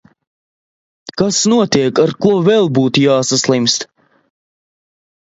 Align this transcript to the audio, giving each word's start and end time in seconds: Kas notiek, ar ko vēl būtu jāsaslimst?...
Kas 1.21 1.41
notiek, 1.53 2.03
ar 2.05 2.15
ko 2.27 2.33
vēl 2.49 2.73
būtu 2.81 3.07
jāsaslimst?... 3.07 3.89